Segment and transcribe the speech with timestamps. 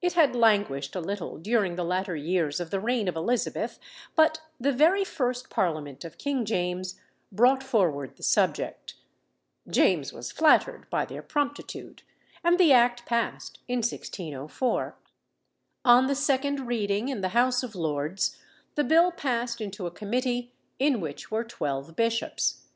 [0.00, 3.80] It had languished a little during the latter years of the reign of Elizabeth;
[4.14, 7.00] but the very first parliament of King James
[7.32, 8.94] brought forward the subject.
[9.66, 12.04] James was flattered by their promptitude,
[12.44, 14.94] and the act passed in 1604.
[15.84, 18.38] On the second reading in the House of Lords,
[18.76, 22.66] the bill passed into a committee, in which were twelve bishops.